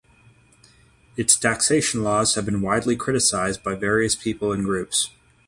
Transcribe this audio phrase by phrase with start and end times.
[1.15, 5.11] Its taxation laws have been widely criticised by various people and groups.